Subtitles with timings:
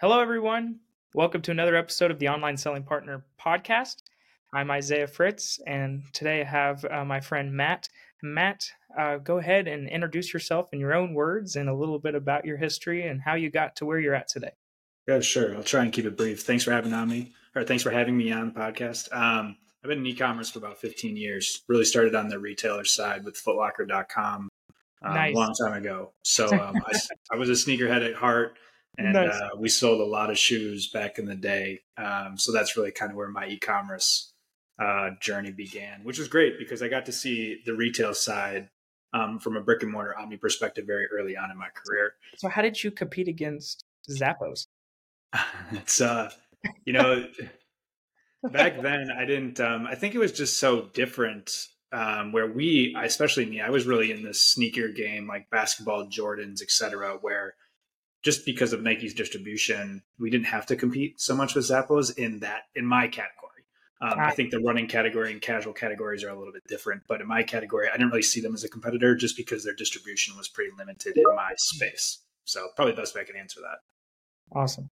[0.00, 0.78] Hello, everyone.
[1.12, 3.96] Welcome to another episode of the Online Selling Partner Podcast.
[4.54, 7.88] I'm Isaiah Fritz, and today I have uh, my friend Matt.
[8.22, 12.14] Matt, uh, go ahead and introduce yourself in your own words and a little bit
[12.14, 14.52] about your history and how you got to where you're at today.
[15.08, 15.56] Yeah, sure.
[15.56, 16.42] I'll try and keep it brief.
[16.42, 19.12] Thanks for having on me, or thanks for having me on the podcast.
[19.12, 21.64] Um, I've been in e-commerce for about 15 years.
[21.66, 24.48] Really started on the retailer side with Footlocker.com
[25.02, 25.34] um, nice.
[25.34, 26.12] a long time ago.
[26.22, 27.00] So um, I,
[27.32, 28.56] I was a sneakerhead at heart
[28.98, 29.30] and nice.
[29.30, 31.80] uh, we sold a lot of shoes back in the day.
[31.96, 34.32] Um, so that's really kind of where my e-commerce
[34.78, 38.70] uh, journey began, which was great because I got to see the retail side
[39.14, 42.14] um, from a brick and mortar omni perspective very early on in my career.
[42.36, 44.66] So how did you compete against Zappos?
[45.72, 46.30] it's uh,
[46.84, 47.24] you know,
[48.50, 49.60] back then I didn't.
[49.60, 51.50] Um, I think it was just so different.
[51.90, 56.60] Um, where we, especially me, I was really in the sneaker game, like basketball, Jordans,
[56.60, 57.54] etc., where
[58.22, 62.40] just because of Nike's distribution, we didn't have to compete so much with Zappos in
[62.40, 63.48] that in my category.
[64.00, 67.20] Um, I think the running category and casual categories are a little bit different, but
[67.20, 70.36] in my category, I didn't really see them as a competitor just because their distribution
[70.36, 72.22] was pretty limited in my space.
[72.44, 74.56] So probably the best way I can answer that.
[74.56, 74.88] Awesome.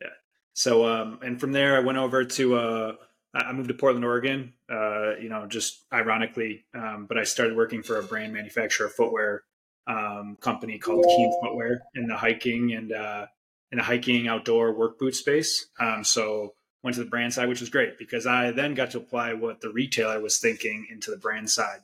[0.00, 0.08] Yeah.
[0.54, 2.92] So um, and from there, I went over to uh,
[3.32, 4.52] I moved to Portland, Oregon.
[4.68, 8.92] Uh, you know, just ironically, um, but I started working for a brand manufacturer of
[8.92, 9.44] footwear
[9.86, 13.26] um, company called Keen Footwear in the hiking and uh,
[13.70, 15.66] in the hiking outdoor work boot space.
[15.80, 18.98] Um, so went to the brand side, which was great because I then got to
[18.98, 21.80] apply what the retailer was thinking into the brand side.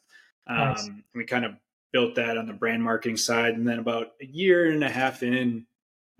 [0.46, 0.90] Um, nice.
[1.14, 1.52] We kind of
[1.92, 5.22] built that on the brand marketing side, and then about a year and a half
[5.22, 5.66] in,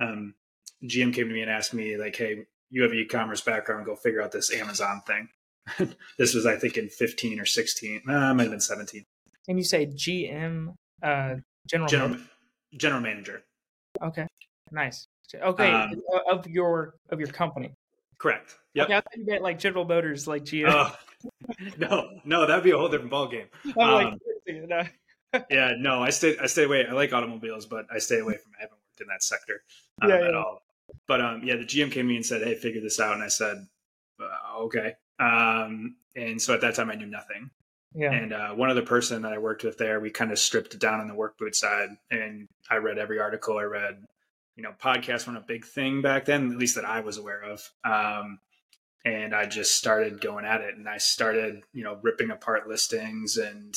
[0.01, 0.35] um,
[0.85, 3.87] GM came to me and asked me like, "Hey, you have an e-commerce background.
[3.87, 5.29] Go figure out this Amazon thing."
[6.19, 8.03] this was, I think, in 15 or 16.
[8.09, 9.05] Uh, might have been 17.
[9.49, 11.37] And you say GM uh,
[11.69, 12.29] General general, manager.
[12.77, 13.43] general manager.
[14.03, 14.27] Okay,
[14.71, 15.07] nice.
[15.35, 17.75] Okay, um, of your of your company.
[18.19, 18.57] Correct.
[18.75, 18.85] Yep.
[18.87, 20.69] Okay, I thought you meant like General Motors, like GM.
[20.69, 20.91] Uh,
[21.79, 23.47] no, no, that'd be a whole different ballgame.
[23.79, 24.95] Um, like,
[25.51, 26.87] yeah, no, I stay I stay away.
[26.87, 28.53] I like automobiles, but I stay away from.
[28.59, 29.63] I haven't worked in that sector
[30.01, 30.29] um, yeah, yeah.
[30.29, 30.63] at all.
[31.07, 33.23] But um, yeah, the GM came to me and said, "Hey, figure this out," and
[33.23, 33.67] I said,
[34.21, 37.51] uh, "Okay." Um, and so at that time, I knew nothing.
[37.95, 38.13] Yeah.
[38.13, 40.81] And uh, one other person that I worked with there, we kind of stripped it
[40.81, 41.91] down on the work boot side.
[42.11, 44.05] And I read every article I read.
[44.57, 47.43] You know, podcasts weren't a big thing back then, at least that I was aware
[47.43, 47.71] of.
[47.85, 48.41] Um,
[49.05, 50.75] and I just started going at it.
[50.77, 53.75] And I started, you know, ripping apart listings and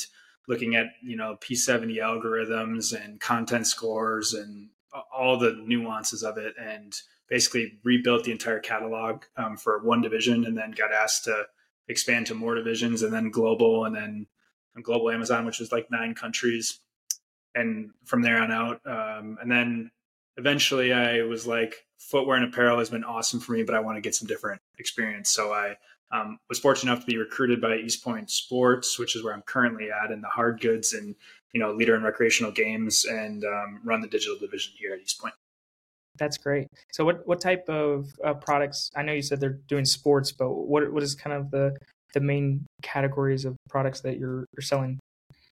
[0.48, 4.70] looking at, you know, P70 algorithms and content scores and
[5.16, 6.54] all the nuances of it.
[6.60, 6.92] And
[7.32, 11.46] basically rebuilt the entire catalog um, for one division and then got asked to
[11.88, 14.26] expand to more divisions and then global and then
[14.82, 16.80] global Amazon, which was like nine countries.
[17.54, 19.90] And from there on out, um, and then
[20.36, 23.96] eventually I was like, footwear and apparel has been awesome for me, but I want
[23.96, 25.30] to get some different experience.
[25.30, 25.76] So I
[26.12, 29.42] um, was fortunate enough to be recruited by East Point Sports, which is where I'm
[29.42, 31.14] currently at in the hard goods and
[31.52, 35.20] you know leader in recreational games, and um, run the digital division here at East
[35.20, 35.34] Point.
[36.18, 36.68] That's great.
[36.92, 38.90] So, what what type of uh, products?
[38.94, 41.76] I know you said they're doing sports, but what what is kind of the
[42.14, 44.98] the main categories of products that you're you're selling?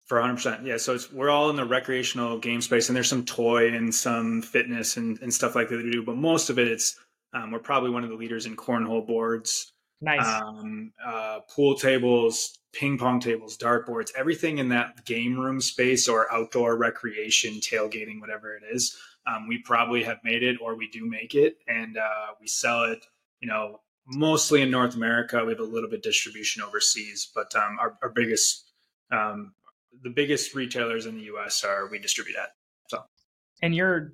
[0.07, 0.77] For 100, percent yeah.
[0.77, 4.43] So it's we're all in the recreational game space, and there's some toy and some
[4.43, 6.99] fitness and, and stuff like that we do, but most of it, it's
[7.33, 9.71] um, we're probably one of the leaders in cornhole boards,
[10.01, 15.61] nice, um, uh, pool tables, ping pong tables, dart boards, everything in that game room
[15.61, 20.77] space or outdoor recreation, tailgating, whatever it is um, we probably have made it or
[20.77, 21.59] we do make it.
[21.67, 23.05] And uh, we sell it
[23.41, 25.43] you know mostly in north america.
[25.45, 28.71] We have a little bit distribution overseas but um, our, our, biggest
[29.11, 29.53] um,
[30.03, 32.51] the biggest retailers in the us are we distribute at
[32.89, 33.03] so.
[33.63, 34.13] And you're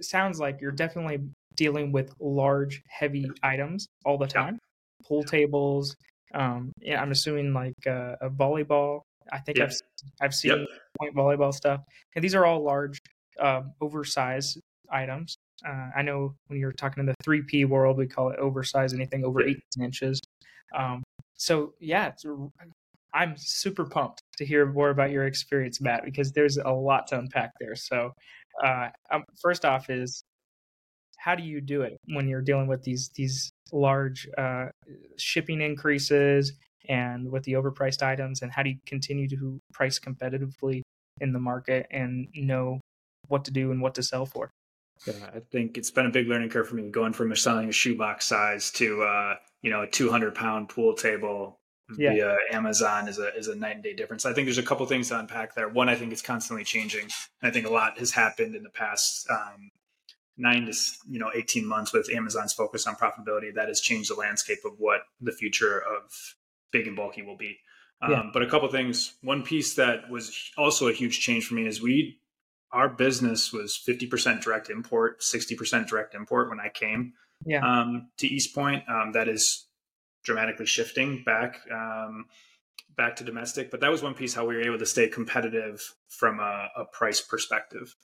[0.00, 1.18] sounds like you're definitely
[1.56, 4.54] dealing with large heavy items all the time.
[4.54, 5.08] Yeah.
[5.08, 5.96] pool tables
[6.34, 9.02] um, yeah i'm assuming like uh, a volleyball.
[9.30, 9.74] I think i've
[10.20, 10.68] i've seen yep.
[10.98, 11.80] point volleyball stuff.
[12.14, 12.98] And these are all large
[13.40, 14.60] um, oversized
[14.90, 15.36] items.
[15.66, 19.24] Uh, I know when you're talking in the 3P world, we call it oversized, anything
[19.24, 20.20] over 18 inches.
[20.76, 21.02] Um,
[21.36, 22.12] so, yeah,
[23.14, 27.18] I'm super pumped to hear more about your experience, Matt, because there's a lot to
[27.18, 27.74] unpack there.
[27.74, 28.12] So,
[28.62, 30.22] uh, um, first off, is
[31.18, 34.66] how do you do it when you're dealing with these these large uh,
[35.16, 36.52] shipping increases
[36.88, 40.82] and with the overpriced items, and how do you continue to price competitively
[41.20, 42.80] in the market and know
[43.28, 44.52] what to do and what to sell for.
[45.06, 47.72] Yeah, I think it's been a big learning curve for me going from selling a
[47.72, 51.60] shoebox size to uh, you know a 200 pound pool table
[51.96, 52.12] yeah.
[52.12, 54.26] via Amazon is a is a night and day difference.
[54.26, 55.68] I think there's a couple things to unpack there.
[55.68, 57.08] One, I think it's constantly changing.
[57.42, 59.70] And I think a lot has happened in the past um,
[60.36, 60.72] nine to
[61.08, 64.72] you know 18 months with Amazon's focus on profitability, that has changed the landscape of
[64.78, 66.34] what the future of
[66.72, 67.58] big and bulky will be.
[68.08, 68.20] Yeah.
[68.20, 69.14] Um, but a couple things.
[69.22, 72.20] One piece that was also a huge change for me is we
[72.72, 77.14] our business was 50% direct import, 60% direct import when I came
[77.46, 77.64] yeah.
[77.64, 78.84] um, to East Point.
[78.88, 79.66] Um, that is
[80.24, 82.26] dramatically shifting back um,
[82.96, 83.70] back to domestic.
[83.70, 86.84] But that was one piece how we were able to stay competitive from a, a
[86.84, 87.94] price perspective.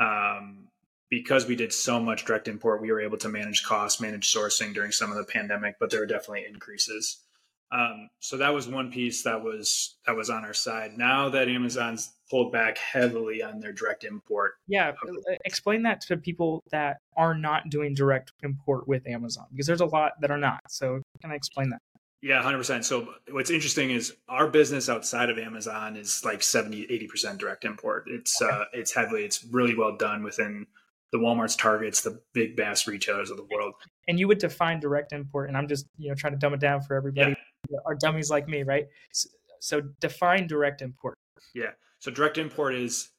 [0.00, 0.68] Um,
[1.08, 4.74] because we did so much direct import, we were able to manage costs, manage sourcing
[4.74, 7.22] during some of the pandemic, but there were definitely increases.
[7.70, 10.92] Um, so that was one piece that was that was on our side.
[10.96, 16.16] Now that Amazon's pulled back heavily on their direct import, yeah, uh, explain that to
[16.16, 20.38] people that are not doing direct import with Amazon because there's a lot that are
[20.38, 20.60] not.
[20.68, 21.80] So can I explain that?
[22.22, 22.82] Yeah, 100%.
[22.82, 28.04] So what's interesting is our business outside of Amazon is like 70, 80% direct import.
[28.08, 28.50] It's okay.
[28.52, 30.66] uh, it's heavily, it's really well done within
[31.12, 33.74] the Walmart's, Targets, the big mass retailers of the world.
[34.08, 36.60] And you would define direct import, and I'm just you know trying to dumb it
[36.60, 37.36] down for everybody.
[37.70, 37.78] Yeah.
[37.86, 38.86] Are dummies like me, right?
[39.12, 39.28] So,
[39.60, 41.18] so define direct import.
[41.54, 41.70] Yeah.
[42.06, 43.10] So direct import is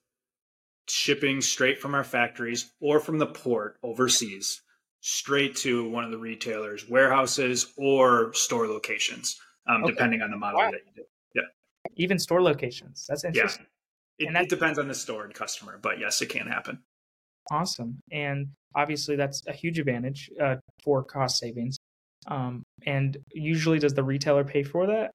[0.88, 4.62] shipping straight from our factories or from the port overseas
[5.02, 9.38] straight to one of the retailers' warehouses or store locations,
[9.68, 9.92] um, okay.
[9.92, 10.72] depending on the model wow.
[10.72, 11.04] that you do.
[11.36, 11.42] Yeah.
[11.98, 13.06] Even store locations.
[13.10, 13.66] That's interesting.
[14.20, 14.30] Yeah.
[14.30, 16.80] It, it depends on the store and customer, but yes, it can happen.
[17.52, 18.00] Awesome.
[18.10, 21.76] And obviously, that's a huge advantage uh, for cost savings.
[22.28, 25.12] Um, and usually, does the retailer pay for that?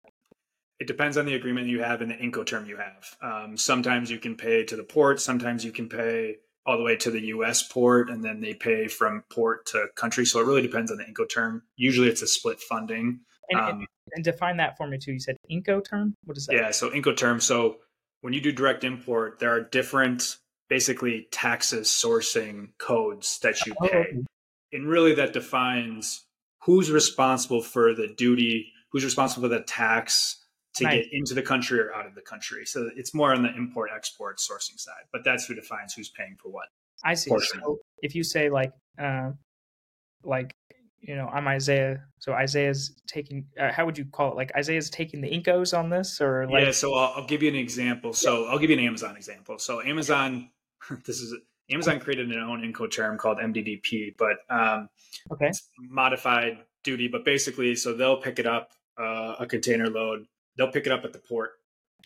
[0.83, 3.17] It depends on the agreement you have and the Incoterm you have.
[3.23, 5.21] Um, sometimes you can pay to the port.
[5.21, 7.63] Sometimes you can pay all the way to the U.S.
[7.63, 10.27] port, and then they pay from port to country.
[10.27, 11.61] So it really depends on the Incoterm.
[11.77, 13.21] Usually, it's a split funding.
[13.51, 13.87] And, um,
[14.17, 15.13] and define that for me too.
[15.13, 16.15] You said Incoterm.
[16.25, 16.57] What is that?
[16.57, 17.41] Yeah, so Incoterm.
[17.41, 17.77] So
[18.23, 20.37] when you do direct import, there are different
[20.69, 24.07] basically taxes sourcing codes that you pay.
[24.17, 24.25] Oh.
[24.73, 26.27] And really that defines
[26.65, 30.42] who's responsible for the duty, who's responsible for the tax
[30.75, 31.05] to nice.
[31.05, 32.65] get into the country or out of the country.
[32.65, 36.37] So it's more on the import export sourcing side, but that's who defines who's paying
[36.43, 36.67] for what.
[37.05, 37.31] I see.
[37.31, 39.31] So if you say like, uh,
[40.25, 40.55] like,
[41.01, 42.05] you know, I'm Isaiah.
[42.21, 44.37] So Isaiah's taking, uh, how would you call it?
[44.37, 46.65] Like Isaiah's taking the Incos on this or like?
[46.65, 46.71] Yeah.
[46.71, 48.13] So I'll, I'll give you an example.
[48.13, 48.47] So.
[48.47, 49.59] I'll give you an Amazon example.
[49.59, 50.49] So Amazon
[51.07, 51.35] this is
[51.71, 54.89] Amazon created an own Incoterm called MDDP, but um,
[55.31, 55.47] okay.
[55.47, 57.09] it's modified duty.
[57.09, 60.27] But basically, so they'll pick it up uh, a container load.
[60.57, 61.53] They'll pick it up at the port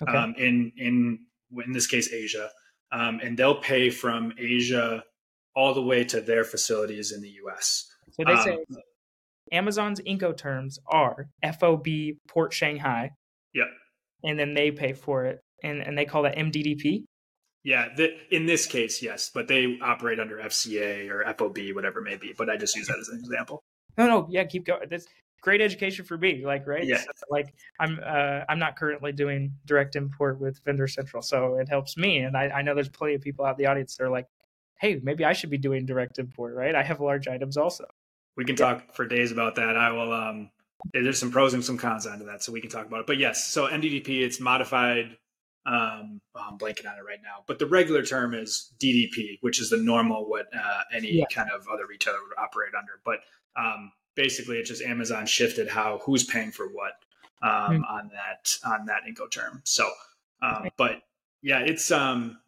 [0.03, 0.17] okay.
[0.17, 1.19] um, in in
[1.65, 2.51] in this case Asia,
[2.93, 5.05] um, and they'll pay from Asia
[5.55, 7.91] all the way to their facilities in the U.S.
[8.13, 8.77] So they say um,
[9.53, 11.29] Amazon's Incoterms are
[11.59, 11.87] FOB
[12.29, 13.11] Port Shanghai.
[13.55, 13.67] Yep.
[14.25, 17.05] And then they pay for it, and and they call that MDDP.
[17.65, 22.05] Yeah, the, in this case, yes, but they operate under FCA or FOB, whatever it
[22.05, 22.33] may be.
[22.37, 23.61] But I just use that as an example.
[23.99, 24.87] No, no, yeah, keep going.
[24.89, 25.07] That's
[25.41, 26.45] great education for me.
[26.45, 26.85] Like, right?
[26.85, 26.99] Yeah.
[26.99, 31.69] So, like, I'm uh, I'm not currently doing direct import with Vendor Central, so it
[31.69, 32.19] helps me.
[32.19, 34.27] And I, I know there's plenty of people out in the audience that are like,
[34.81, 36.75] hey, maybe I should be doing direct import, right?
[36.75, 37.87] I have large items also.
[38.37, 38.75] We can yeah.
[38.75, 39.77] talk for days about that.
[39.77, 40.13] I will.
[40.13, 40.51] Um,
[40.93, 43.07] there's some pros and some cons onto that, so we can talk about it.
[43.07, 45.17] But yes, so MDDP, it's modified
[45.67, 49.61] um, oh, I'm blanking on it right now, but the regular term is DDP, which
[49.61, 51.25] is the normal what uh, any yeah.
[51.33, 53.01] kind of other retailer would operate under.
[53.05, 53.19] But
[53.57, 56.93] um, basically, it's just Amazon shifted how who's paying for what
[57.43, 57.85] um, mm-hmm.
[57.85, 59.61] on that on that Incoterm.
[59.65, 59.89] So,
[60.43, 61.03] um, but
[61.43, 62.39] yeah, it's um,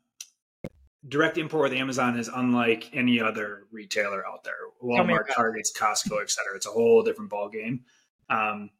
[1.07, 4.55] direct import with Amazon is unlike any other retailer out there.
[4.83, 6.57] Walmart, Targets, Costco, etc.
[6.57, 7.85] It's a whole different ball game.
[8.29, 8.71] Um,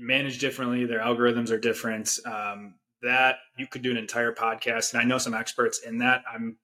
[0.00, 0.86] managed differently.
[0.86, 2.18] Their algorithms are different.
[2.24, 6.22] Um, that you could do an entire podcast and i know some experts in that
[6.32, 6.56] i'm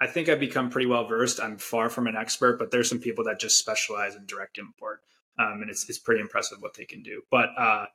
[0.00, 2.98] i think i've become pretty well versed i'm far from an expert but there's some
[2.98, 5.00] people that just specialize in direct import
[5.38, 7.86] um, and it's, it's pretty impressive what they can do but uh,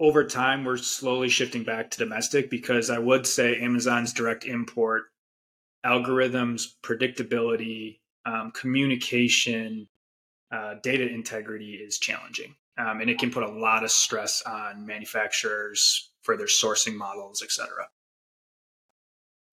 [0.00, 5.04] over time we're slowly shifting back to domestic because i would say amazon's direct import
[5.84, 9.88] algorithms predictability um, communication
[10.50, 14.86] uh, data integrity is challenging um, and it can put a lot of stress on
[14.86, 17.88] manufacturers for their sourcing models, et cetera.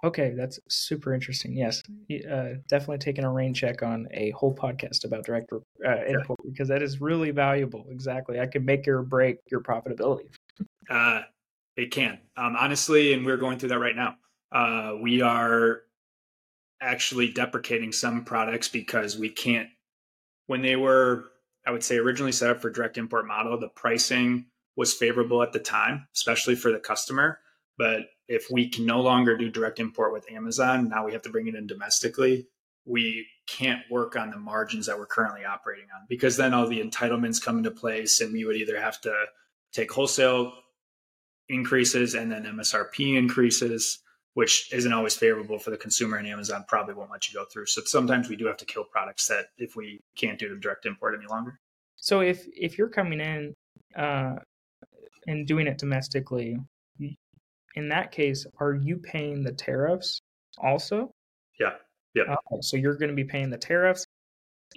[0.05, 1.57] Okay, that's super interesting.
[1.57, 1.81] Yes,
[2.29, 5.57] uh, definitely taking a rain check on a whole podcast about direct uh,
[6.05, 6.51] import yeah.
[6.51, 7.87] because that is really valuable.
[7.89, 10.29] Exactly, I can make or break your profitability.
[10.87, 11.21] Uh,
[11.75, 14.15] it can, um, honestly, and we're going through that right now.
[14.51, 15.81] Uh, we are
[16.79, 19.67] actually deprecating some products because we can't.
[20.45, 21.31] When they were,
[21.65, 24.45] I would say, originally set up for direct import model, the pricing
[24.75, 27.39] was favorable at the time, especially for the customer.
[27.77, 31.29] But if we can no longer do direct import with Amazon, now we have to
[31.29, 32.47] bring it in domestically.
[32.85, 36.81] we can't work on the margins that we're currently operating on because then all the
[36.81, 39.13] entitlements come into place and we would either have to
[39.71, 40.53] take wholesale
[41.49, 43.99] increases and then MSRP increases,
[44.33, 47.67] which isn't always favorable for the consumer and Amazon probably won't let you go through.
[47.67, 50.85] So sometimes we do have to kill products that if we can't do the direct
[50.85, 51.59] import any longer.
[51.95, 53.53] So if if you're coming in
[53.95, 54.35] uh,
[55.27, 56.59] and doing it domestically,
[57.75, 60.21] in that case, are you paying the tariffs
[60.57, 61.11] also?
[61.59, 61.73] Yeah.
[62.13, 62.33] Yeah.
[62.33, 64.05] Uh, so you're going to be paying the tariffs,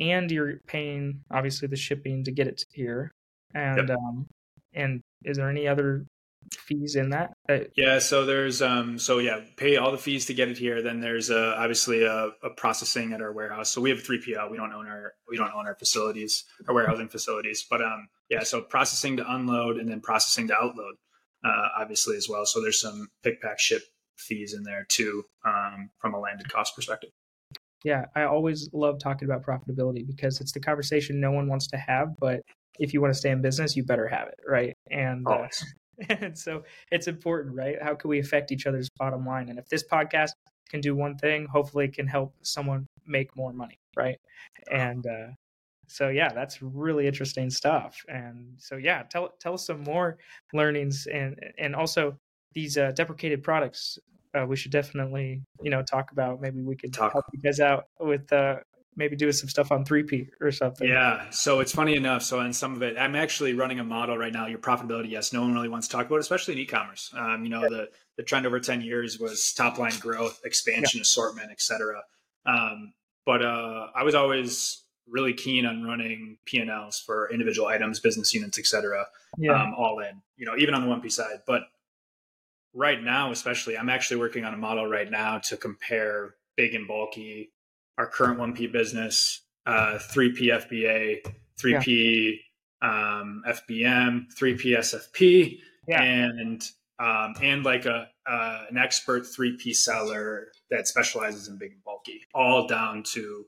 [0.00, 3.12] and you're paying obviously the shipping to get it here.
[3.54, 3.96] And yep.
[3.96, 4.26] um,
[4.74, 6.04] and is there any other
[6.52, 7.32] fees in that?
[7.76, 10.82] yeah, so there's um so yeah, pay all the fees to get it here.
[10.82, 13.70] Then there's uh, obviously a, a, processing at our warehouse.
[13.70, 14.50] So we have a 3PL.
[14.50, 17.64] We don't own our we don't own our facilities, our warehousing facilities.
[17.68, 20.94] But um yeah, so processing to unload and then processing to outload,
[21.44, 22.44] uh, obviously as well.
[22.46, 23.82] So there's some pick pack ship
[24.16, 27.10] fees in there too, um, from a landed cost perspective.
[27.84, 31.76] Yeah, I always love talking about profitability because it's the conversation no one wants to
[31.76, 32.40] have, but
[32.78, 34.74] if you want to stay in business, you better have it, right?
[34.90, 35.46] And uh,
[36.08, 37.76] and so it's important, right?
[37.80, 39.48] How can we affect each other's bottom line?
[39.48, 40.30] And if this podcast
[40.70, 44.18] can do one thing, hopefully it can help someone make more money, right?
[44.70, 45.28] And uh,
[45.88, 47.96] so yeah, that's really interesting stuff.
[48.08, 50.18] And so yeah, tell tell us some more
[50.52, 52.16] learnings and and also
[52.54, 53.98] these uh, deprecated products.
[54.38, 56.40] Uh, we should definitely you know talk about.
[56.40, 57.12] Maybe we could talk.
[57.12, 58.56] help you guys out with uh,
[58.98, 60.88] maybe doing some stuff on 3P or something.
[60.88, 61.30] Yeah.
[61.30, 62.22] So it's funny enough.
[62.22, 64.46] So in some of it, I'm actually running a model right now.
[64.46, 67.12] Your profitability, yes, no one really wants to talk about, especially in e-commerce.
[67.16, 67.68] Um, you know, yeah.
[67.68, 71.02] the the trend over 10 years was top line growth, expansion, yeah.
[71.02, 72.02] assortment, etc.
[72.44, 72.92] Um,
[73.24, 78.58] but uh, I was always really keen on running P&Ls for individual items, business units,
[78.58, 79.06] etc.
[79.38, 79.60] Yeah.
[79.60, 81.40] Um, all in, you know, even on the 1P side.
[81.46, 81.62] But
[82.74, 86.86] right now, especially, I'm actually working on a model right now to compare big and
[86.86, 87.52] bulky
[87.98, 91.18] our current 1P business, uh, 3P FBA,
[91.60, 92.38] 3P
[92.80, 93.18] yeah.
[93.20, 96.02] um, FBM, 3P SFP, yeah.
[96.02, 96.62] and
[97.00, 102.20] um, and like a uh, an expert 3P seller that specializes in big and bulky,
[102.34, 103.44] all down to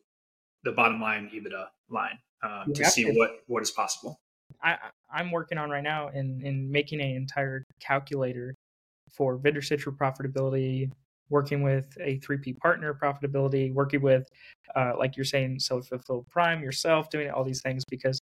[0.64, 4.20] the bottom line EBITDA line um, to see what what is possible.
[4.62, 4.76] I,
[5.12, 8.54] I'm working on right now in in making an entire calculator
[9.12, 10.90] for vendor citrus profitability,
[11.28, 14.28] working with a 3P partner profitability, working with,
[14.76, 18.20] uh, like you're saying, self fulfilled prime yourself, doing all these things because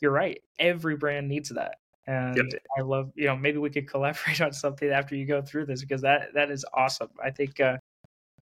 [0.00, 0.40] you're right.
[0.58, 1.76] Every brand needs that.
[2.06, 2.62] And yep.
[2.78, 5.80] I love, you know, maybe we could collaborate on something after you go through this
[5.80, 7.08] because that that is awesome.
[7.22, 7.76] I think uh,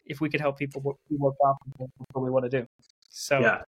[0.05, 2.67] if we could help people be more profitable, that's what we want to do.
[3.15, 3.63] So yeah.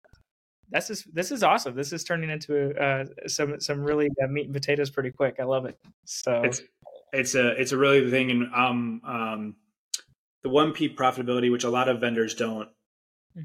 [0.69, 1.75] This is this is awesome.
[1.75, 5.35] This is turning into uh, some some really uh, meat and potatoes pretty quick.
[5.39, 5.77] I love it.
[6.05, 6.61] So it's
[7.11, 9.55] it's a it's a really thing, and um um
[10.43, 12.69] the 1P profitability, which a lot of vendors don't
[13.37, 13.43] mm-hmm.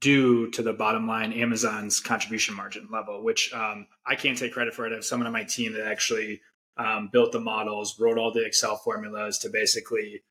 [0.00, 4.74] do to the bottom line, Amazon's contribution margin level, which um, I can't take credit
[4.74, 4.92] for it.
[4.92, 6.40] I have someone on my team that actually
[6.76, 10.22] um, built the models, wrote all the Excel formulas to basically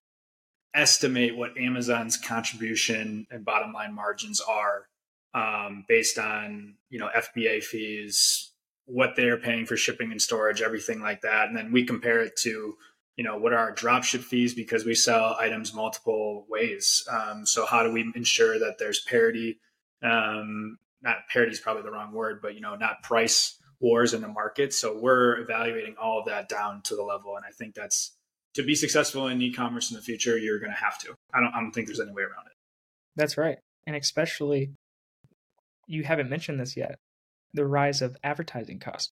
[0.74, 4.88] estimate what Amazon's contribution and bottom line margins are
[5.36, 8.52] um, based on you know FBA fees,
[8.86, 12.36] what they're paying for shipping and storage, everything like that, and then we compare it
[12.38, 12.76] to
[13.18, 17.08] you know what are our dropship fees because we sell items multiple ways.
[17.12, 19.60] Um, so how do we ensure that there's parity?
[20.02, 24.22] Um, not parity is probably the wrong word but you know not price wars in
[24.22, 24.74] the market.
[24.74, 27.36] So we're evaluating all of that down to the level.
[27.36, 28.16] And i think that's
[28.56, 31.14] to be successful in e-commerce in the future you're going to have to.
[31.34, 32.54] I don't, I don't think there's any way around it.
[33.16, 33.58] That's right.
[33.86, 34.72] And especially
[35.88, 37.00] you haven't mentioned this yet
[37.54, 39.12] the rise of advertising costs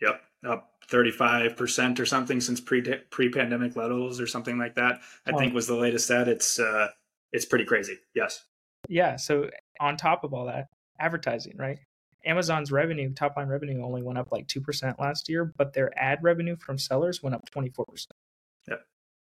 [0.00, 5.00] yep up 35% or something since pre pre-pandemic levels or something like that.
[5.26, 5.38] I oh.
[5.38, 6.28] think was the latest stat.
[6.28, 6.88] It's uh
[7.32, 7.98] it's pretty crazy.
[8.14, 8.44] Yes.
[8.88, 9.48] Yeah, so
[9.80, 10.66] on top of all that,
[11.00, 11.78] advertising, right?
[12.26, 16.22] Amazon's revenue, top line revenue only went up like 2% last year, but their ad
[16.22, 18.06] revenue from sellers went up 24%.
[18.68, 18.76] Yeah.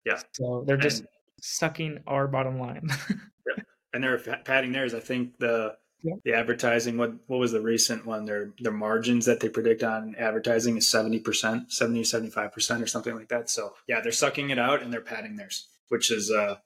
[0.04, 0.20] Yeah.
[0.32, 1.08] So they're just and,
[1.40, 2.88] sucking our bottom line.
[3.10, 3.62] yeah.
[3.92, 4.94] And they're padding theirs.
[4.94, 5.76] I think the
[6.24, 8.24] the advertising what what was the recent one?
[8.24, 13.28] Their their margins that they predict on advertising is 70% 70 75% or something like
[13.28, 13.50] that.
[13.50, 16.56] So yeah they're sucking it out and they're padding theirs which is uh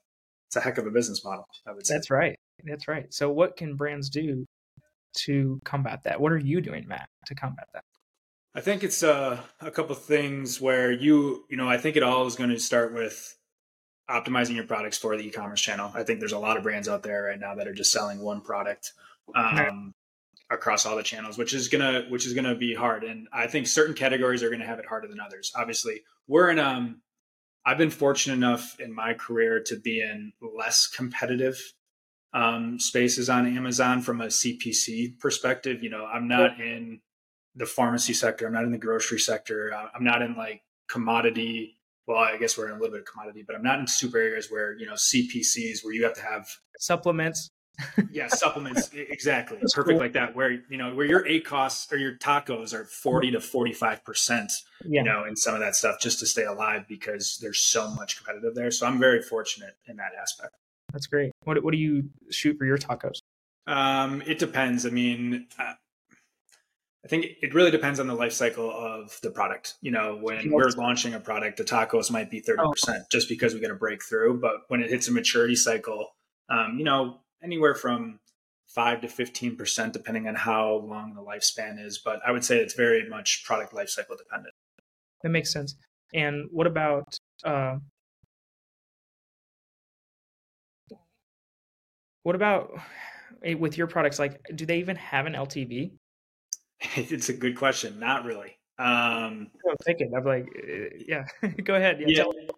[0.47, 1.95] it's a heck of a business model i would say.
[1.95, 2.39] That's right.
[2.63, 3.13] That's right.
[3.13, 4.45] So what can brands do
[5.25, 6.19] to combat that?
[6.19, 7.83] What are you doing matt to combat that?
[8.55, 12.25] I think it's uh, a couple things where you you know i think it all
[12.25, 13.37] is going to start with
[14.09, 15.91] optimizing your products for the e-commerce channel.
[15.93, 18.19] I think there's a lot of brands out there right now that are just selling
[18.19, 18.93] one product
[19.35, 19.93] um,
[20.49, 23.03] across all the channels, which is gonna which is gonna be hard.
[23.03, 25.51] And I think certain categories are gonna have it harder than others.
[25.55, 27.01] Obviously, we're in um
[27.65, 31.61] I've been fortunate enough in my career to be in less competitive
[32.33, 35.83] um, spaces on Amazon from a CPC perspective.
[35.83, 37.01] You know, I'm not in
[37.55, 38.47] the pharmacy sector.
[38.47, 39.73] I'm not in the grocery sector.
[39.73, 41.77] Uh, I'm not in like commodity.
[42.07, 44.17] Well, I guess we're in a little bit of commodity, but I'm not in super
[44.17, 47.49] areas where you know CPCs where you have to have supplements.
[48.11, 49.99] Yeah, supplements exactly, That's perfect cool.
[49.99, 50.35] like that.
[50.35, 54.51] Where you know where your ACOS or your tacos are forty to forty five percent,
[54.83, 58.17] you know, in some of that stuff just to stay alive because there's so much
[58.17, 58.71] competitive there.
[58.71, 60.55] So I'm very fortunate in that aspect.
[60.91, 61.31] That's great.
[61.43, 63.19] What what do you shoot for your tacos?
[63.67, 64.85] Um, it depends.
[64.85, 65.73] I mean, uh,
[67.07, 69.75] I think it really depends on the life cycle of the product.
[69.81, 73.01] You know, when we're launching a product, the tacos might be 30% oh.
[73.11, 74.39] just because we get a breakthrough.
[74.39, 76.07] But when it hits a maturity cycle,
[76.49, 78.19] um, you know, anywhere from
[78.67, 81.97] five to 15%, depending on how long the lifespan is.
[81.97, 84.53] But I would say it's very much product life cycle dependent.
[85.23, 85.75] That makes sense.
[86.13, 87.77] And what about, uh,
[92.23, 92.71] what about
[93.43, 94.19] eh, with your products?
[94.19, 95.91] Like, do they even have an LTV?
[96.95, 97.99] It's a good question.
[97.99, 98.57] Not really.
[98.77, 100.11] Um, I'm thinking.
[100.15, 101.25] I'm like, eh, yeah.
[101.63, 101.97] Go ahead.
[102.05, 102.25] Yeah.
[102.25, 102.51] Yeah,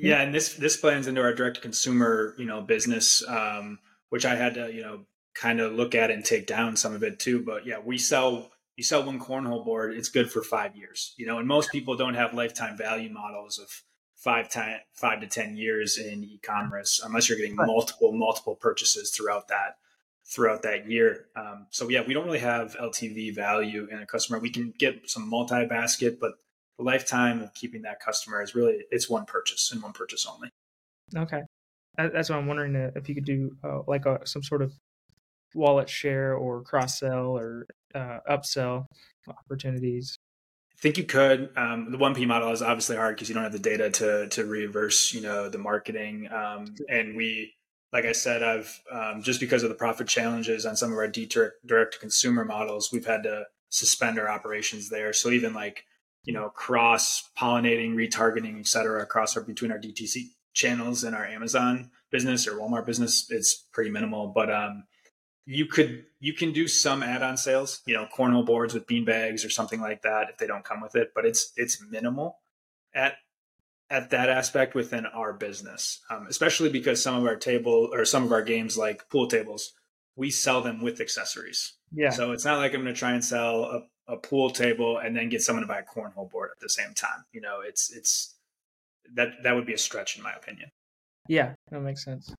[0.00, 3.78] yeah, and this this blends into our direct to consumer, you know, business, um,
[4.08, 5.00] which I had to, you know,
[5.34, 7.42] kind of look at and take down some of it too.
[7.42, 11.26] But yeah, we sell you sell one cornhole board, it's good for five years, you
[11.26, 13.68] know, and most people don't have lifetime value models of
[14.16, 19.48] five time five to ten years in e-commerce unless you're getting multiple multiple purchases throughout
[19.48, 19.76] that
[20.26, 21.26] throughout that year.
[21.36, 24.38] Um, so yeah, we don't really have LTV value in a customer.
[24.38, 26.34] We can get some multi basket, but
[26.80, 30.48] the lifetime of keeping that customer is really it's one purchase and one purchase only.
[31.14, 31.42] Okay,
[31.96, 34.72] that's what I'm wondering uh, if you could do uh, like a, some sort of
[35.54, 38.86] wallet share or cross sell or uh, upsell
[39.28, 40.16] opportunities.
[40.74, 41.50] I think you could.
[41.56, 44.28] Um, the one P model is obviously hard because you don't have the data to
[44.28, 46.28] to reverse, you know, the marketing.
[46.32, 47.52] Um, and we
[47.92, 51.08] like I said, I've um, just because of the profit challenges on some of our
[51.08, 55.12] direct to consumer models, we've had to suspend our operations there.
[55.12, 55.84] So even like
[56.24, 61.24] you know cross pollinating, retargeting, et cetera, across our between our DTC channels and our
[61.24, 64.28] Amazon business or Walmart business, it's pretty minimal.
[64.28, 64.84] But um,
[65.46, 69.44] you could you can do some add-on sales, you know, cornhole boards with bean bags
[69.44, 72.38] or something like that if they don't come with it, but it's it's minimal
[72.94, 73.14] at
[73.90, 78.22] at that aspect within our business, um, especially because some of our table or some
[78.22, 79.72] of our games like pool tables,
[80.14, 81.74] we sell them with accessories.
[81.92, 82.10] Yeah.
[82.10, 85.16] So it's not like I'm going to try and sell a, a pool table and
[85.16, 87.24] then get someone to buy a cornhole board at the same time.
[87.32, 88.36] You know, it's it's
[89.14, 90.70] that that would be a stretch in my opinion.
[91.28, 92.32] Yeah, that makes sense.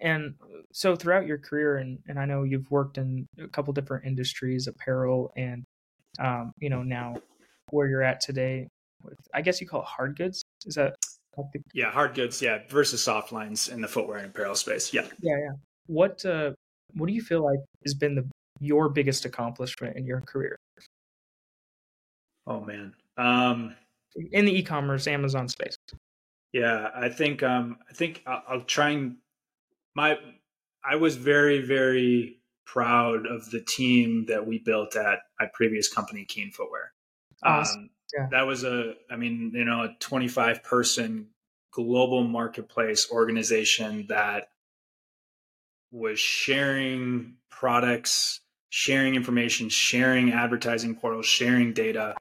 [0.00, 0.34] And
[0.72, 4.66] so throughout your career, and, and I know you've worked in a couple different industries,
[4.66, 5.64] apparel, and
[6.18, 7.16] um, you know now
[7.70, 8.68] where you're at today.
[9.02, 10.42] With, I guess you call it hard goods.
[10.64, 10.96] Is that?
[11.74, 12.40] Yeah, hard goods.
[12.40, 14.94] Yeah, versus soft lines in the footwear and apparel space.
[14.94, 15.06] Yeah.
[15.20, 15.52] Yeah, yeah.
[15.86, 16.52] What uh,
[16.94, 18.26] what do you feel like has been the
[18.60, 20.58] your biggest accomplishment in your career?
[22.46, 22.94] Oh man.
[23.16, 23.74] Um,
[24.32, 25.76] in the e-commerce Amazon space.
[26.52, 29.16] Yeah, I think um, I think I'll, I'll try and
[29.94, 30.18] my
[30.84, 36.24] I was very very proud of the team that we built at my previous company,
[36.24, 36.92] Keen Footwear.
[37.42, 37.82] Awesome.
[37.82, 38.28] Um, yeah.
[38.30, 41.28] That was a, I mean, you know, a 25 person
[41.70, 44.48] global marketplace organization that
[45.90, 52.14] was sharing products, sharing information, sharing advertising portals, sharing data,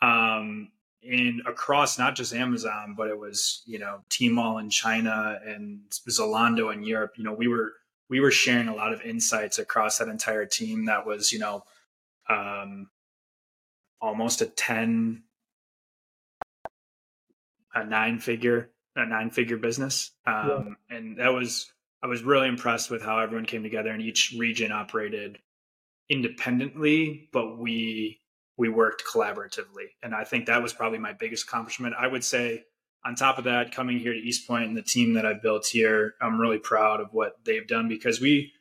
[0.00, 0.70] um,
[1.02, 6.72] in across not just Amazon, but it was you know Tmall in China and Zalando
[6.72, 7.14] in Europe.
[7.16, 7.72] You know, we were
[8.08, 10.84] we were sharing a lot of insights across that entire team.
[10.84, 11.64] That was you know
[12.28, 12.88] um,
[14.00, 15.22] almost a 10
[17.74, 20.96] a nine figure a nine figure business um, yeah.
[20.96, 24.72] and that was i was really impressed with how everyone came together and each region
[24.72, 25.38] operated
[26.12, 28.20] independently but we
[28.58, 29.88] we worked collaboratively.
[30.02, 31.94] And i think that was probably my biggest accomplishment.
[31.98, 32.64] I would say
[33.04, 35.66] on top of that coming here to east point and the team that i built
[35.66, 38.52] here i'm really proud of what they've done because we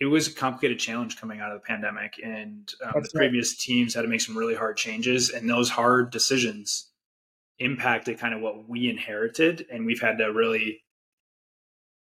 [0.00, 3.94] it was a complicated challenge coming out of the pandemic, and um, the previous teams
[3.94, 6.90] had to make some really hard changes, and those hard decisions
[7.58, 10.82] impacted kind of what we inherited, and we've had to really,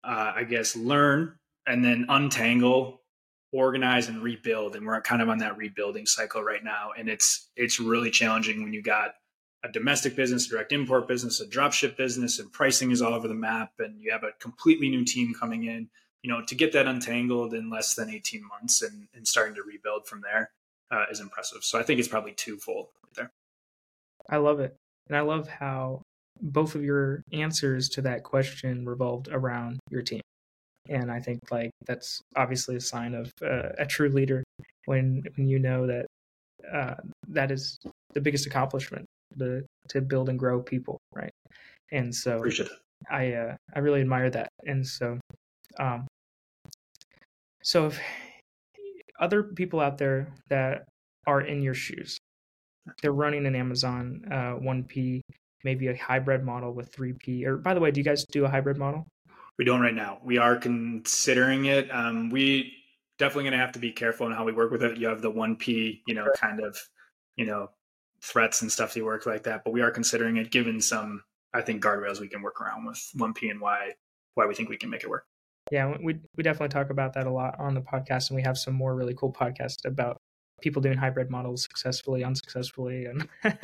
[0.03, 3.01] uh, I guess, learn and then untangle,
[3.55, 7.51] organize, and rebuild, and we're kind of on that rebuilding cycle right now, and it's
[7.57, 9.14] it's really challenging when you got
[9.64, 13.35] a domestic business, direct import business, a dropship business, and pricing is all over the
[13.35, 15.88] map, and you have a completely new team coming in
[16.25, 19.62] you know, to get that untangled in less than 18 months and, and starting to
[19.62, 20.51] rebuild from there
[20.90, 21.62] uh, is impressive.
[21.62, 23.31] So I think it's probably twofold right there.
[24.31, 24.75] I love it.
[25.09, 26.01] And I love how
[26.40, 30.23] both of your answers to that question revolved around your team.
[30.88, 34.44] And I think like that's obviously a sign of uh, a true leader
[34.87, 36.07] when when you know that
[36.73, 36.94] uh,
[37.29, 37.79] that is
[38.12, 39.07] the biggest accomplishment
[39.38, 41.33] to to build and grow people, right?
[41.92, 42.68] And so Appreciate.
[43.11, 45.18] I uh, I really admire that, and so
[45.79, 46.07] um,
[47.62, 48.01] so if
[49.20, 50.85] other people out there that
[51.27, 52.18] are in your shoes,
[53.03, 55.20] they're running an Amazon uh, 1P,
[55.64, 57.47] maybe a hybrid model with 3P.
[57.47, 59.07] Or by the way, do you guys do a hybrid model?
[59.59, 60.19] We don't right now.
[60.25, 61.88] We are considering it.
[61.90, 62.73] Um, we
[63.19, 64.97] definitely going to have to be careful in how we work with it.
[64.97, 66.77] You have the 1P, you know, kind of,
[67.37, 67.71] you know,
[68.21, 69.62] threats and stuff that work like that.
[69.64, 72.99] But we are considering it, given some, I think, guardrails we can work around with
[73.17, 73.93] 1P and why
[74.35, 75.27] why we think we can make it work.
[75.71, 78.59] Yeah, we we definitely talk about that a lot on the podcast, and we have
[78.59, 80.19] some more really cool podcasts about
[80.61, 83.55] people doing hybrid models successfully, unsuccessfully, and yeah.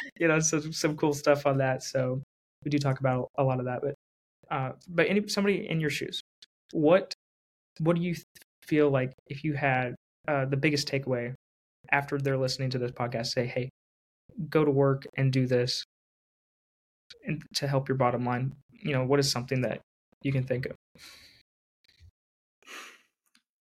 [0.18, 1.82] you know, some some cool stuff on that.
[1.82, 2.22] So
[2.64, 3.80] we do talk about a lot of that.
[3.82, 3.94] But
[4.52, 6.20] uh, but any somebody in your shoes,
[6.72, 7.14] what
[7.78, 8.14] what do you
[8.62, 9.94] feel like if you had
[10.28, 11.34] uh, the biggest takeaway
[11.90, 13.28] after they're listening to this podcast?
[13.28, 13.70] Say, hey,
[14.50, 15.84] go to work and do this,
[17.24, 18.52] and to help your bottom line.
[18.72, 19.80] You know, what is something that
[20.22, 20.76] you can think of?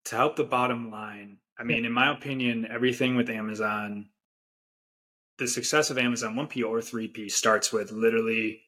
[0.06, 4.08] To help the bottom line, I mean, in my opinion, everything with Amazon,
[5.38, 8.62] the success of Amazon 1P or 3P starts with literally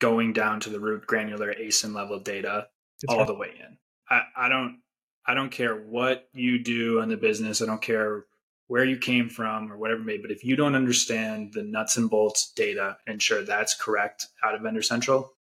[0.00, 2.68] going down to the root granular ASIN level data
[3.02, 3.26] That's all right.
[3.26, 3.78] the way in.
[4.10, 4.80] I, I don't
[5.26, 7.60] I don't care what you do on the business.
[7.60, 8.24] I don't care
[8.66, 12.08] where you came from or whatever may, but if you don't understand the nuts and
[12.08, 15.34] bolts data, ensure that's correct out of Vendor Central,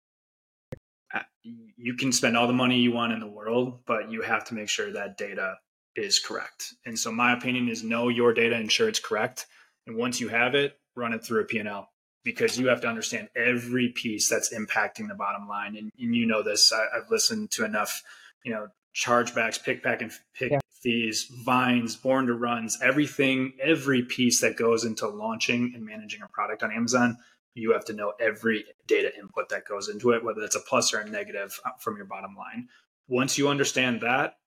[1.15, 4.45] uh, you can spend all the money you want in the world, but you have
[4.47, 5.57] to make sure that data
[5.97, 6.75] is correct.
[6.87, 9.47] And so my opinion is know your data, and ensure it's correct.
[9.87, 11.89] And once you have it, run it through a P&L
[12.25, 15.77] because you have to understand every piece that's impacting the bottom line.
[15.77, 18.03] And, and you know this, I, have listened to enough,
[18.45, 20.61] you know, chargebacks, pick, pack, and pick yeah.
[20.83, 26.29] fees, vines, born to runs, everything, every piece that goes into launching and managing a
[26.29, 27.19] product on Amazon.
[27.55, 30.93] You have to know every data input that goes into it, whether it's a plus
[30.95, 32.69] or a negative uh, from your bottom line.
[33.07, 34.39] Once you understand that,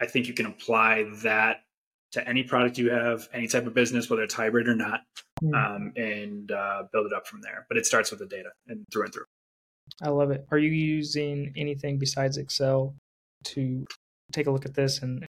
[0.00, 1.58] I think you can apply that
[2.12, 5.02] to any product you have, any type of business, whether it's hybrid or not,
[5.42, 5.54] mm.
[5.54, 7.66] um, and uh, build it up from there.
[7.68, 9.24] But it starts with the data and through and through.
[10.02, 10.46] I love it.
[10.50, 12.94] Are you using anything besides Excel
[13.44, 13.84] to
[14.32, 15.26] take a look at this and?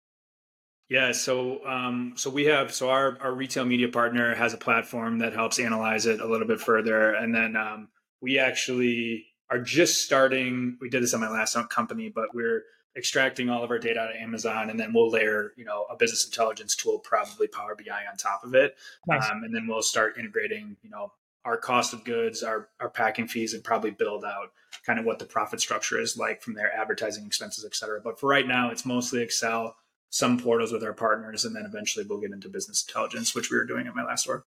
[0.89, 5.19] Yeah, so um, so we have so our our retail media partner has a platform
[5.19, 7.89] that helps analyze it a little bit further, and then um,
[8.23, 10.79] we actually are just starting.
[10.81, 12.63] We did this on my last company, but we're
[12.99, 15.97] extracting all of our data out of Amazon, and then we'll layer, you know, a
[15.97, 19.31] business intelligence tool, probably Power BI, on top of it, nice.
[19.31, 21.13] um, and then we'll start integrating, you know,
[21.45, 24.53] our cost of goods, our our packing fees, and probably build out
[24.85, 28.01] kind of what the profit structure is like from their advertising expenses, et cetera.
[28.03, 29.77] But for right now, it's mostly Excel,
[30.11, 33.57] some portals with our partners, and then eventually we'll get into business intelligence, which we
[33.57, 34.45] were doing at my last work.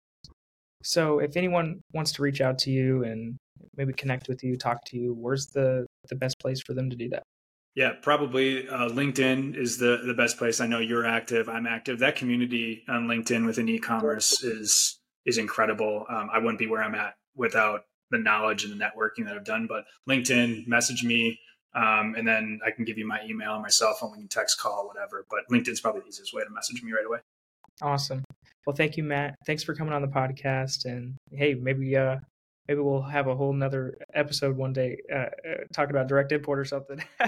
[0.84, 3.38] So, if anyone wants to reach out to you and
[3.76, 6.96] maybe connect with you, talk to you, where's the the best place for them to
[6.96, 7.24] do that?
[7.78, 10.60] Yeah, probably uh, LinkedIn is the the best place.
[10.60, 11.48] I know you're active.
[11.48, 12.00] I'm active.
[12.00, 16.04] That community on LinkedIn within e-commerce is is incredible.
[16.10, 19.46] Um, I wouldn't be where I'm at without the knowledge and the networking that I've
[19.46, 19.68] done.
[19.68, 21.40] But LinkedIn, message me,
[21.76, 24.12] um, and then I can give you my email, my cell phone.
[24.14, 25.28] We can text, call, whatever.
[25.30, 27.20] But LinkedIn's probably the easiest way to message me right away.
[27.84, 28.24] Awesome.
[28.66, 29.36] Well, thank you, Matt.
[29.46, 30.86] Thanks for coming on the podcast.
[30.86, 32.18] And hey, maybe uh,
[32.68, 35.30] maybe we'll have a whole nother episode one day uh, uh,
[35.74, 37.02] talking about direct import or something.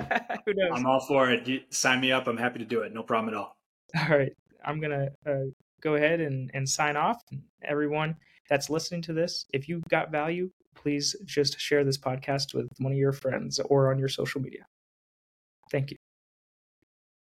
[0.45, 0.71] Who knows?
[0.73, 1.47] I'm all for it.
[1.47, 2.27] You sign me up.
[2.27, 2.93] I'm happy to do it.
[2.93, 3.57] No problem at all.
[3.97, 4.31] All right.
[4.65, 5.45] I'm going to uh,
[5.81, 7.21] go ahead and, and sign off.
[7.63, 8.15] Everyone
[8.49, 12.91] that's listening to this, if you got value, please just share this podcast with one
[12.91, 14.65] of your friends or on your social media.
[15.71, 15.97] Thank you.